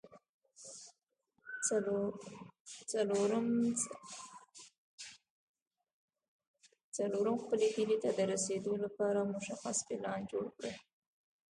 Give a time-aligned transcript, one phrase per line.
[6.95, 10.75] څلورم خپلې هيلې ته د رسېدو لپاره مشخص پلان جوړ کړئ.